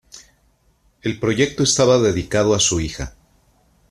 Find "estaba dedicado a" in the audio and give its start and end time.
1.61-2.59